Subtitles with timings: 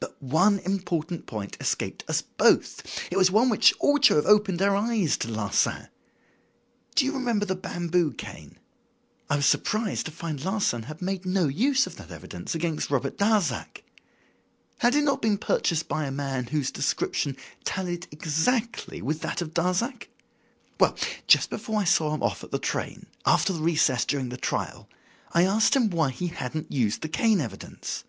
[0.00, 2.82] "But one important point escaped us both.
[3.10, 5.88] It was one which ought to have opened our eyes to Larsan.
[6.94, 8.58] Do you remember the bamboo cane?
[9.30, 13.16] I was surprised to find Larsan had made no use of that evidence against Robert
[13.16, 13.82] Darzac.
[14.80, 17.34] Had it not been purchased by a man whose description
[17.64, 20.10] tallied exactly with that of Darzac?
[20.78, 24.36] Well, just before I saw him off at the train, after the recess during the
[24.36, 24.86] trial,
[25.32, 28.04] I asked him why he hadn't used the cane evidence.